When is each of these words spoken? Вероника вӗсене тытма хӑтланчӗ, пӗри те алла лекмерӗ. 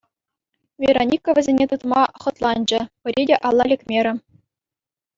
Вероника 0.81 1.29
вӗсене 1.35 1.65
тытма 1.69 2.03
хӑтланчӗ, 2.21 2.79
пӗри 3.01 3.23
те 3.29 3.35
алла 3.47 3.65
лекмерӗ. 3.71 4.13